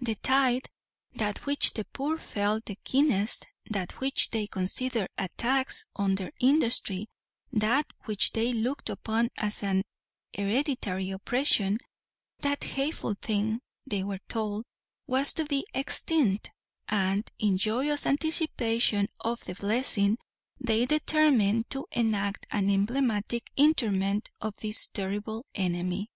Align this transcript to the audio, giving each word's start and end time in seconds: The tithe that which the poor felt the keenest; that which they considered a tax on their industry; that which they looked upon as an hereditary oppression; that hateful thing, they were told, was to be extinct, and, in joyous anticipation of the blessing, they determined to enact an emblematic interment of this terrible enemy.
The 0.00 0.16
tithe 0.16 0.64
that 1.14 1.46
which 1.46 1.72
the 1.72 1.86
poor 1.86 2.18
felt 2.18 2.66
the 2.66 2.74
keenest; 2.84 3.46
that 3.64 4.00
which 4.00 4.28
they 4.28 4.46
considered 4.46 5.08
a 5.16 5.28
tax 5.38 5.86
on 5.96 6.16
their 6.16 6.30
industry; 6.42 7.08
that 7.54 7.86
which 8.04 8.32
they 8.32 8.52
looked 8.52 8.90
upon 8.90 9.30
as 9.38 9.62
an 9.62 9.84
hereditary 10.36 11.10
oppression; 11.10 11.78
that 12.40 12.64
hateful 12.64 13.14
thing, 13.14 13.62
they 13.86 14.04
were 14.04 14.20
told, 14.28 14.66
was 15.06 15.32
to 15.32 15.46
be 15.46 15.66
extinct, 15.72 16.50
and, 16.86 17.30
in 17.38 17.56
joyous 17.56 18.04
anticipation 18.04 19.08
of 19.20 19.42
the 19.46 19.54
blessing, 19.54 20.18
they 20.60 20.84
determined 20.84 21.70
to 21.70 21.86
enact 21.92 22.46
an 22.50 22.68
emblematic 22.68 23.50
interment 23.56 24.28
of 24.38 24.54
this 24.58 24.88
terrible 24.88 25.46
enemy. 25.54 26.10